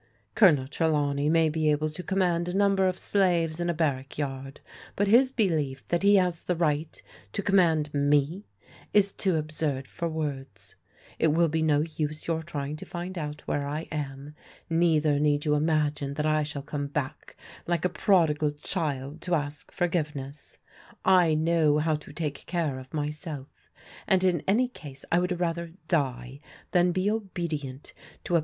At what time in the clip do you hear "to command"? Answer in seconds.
1.91-2.47, 7.33-7.91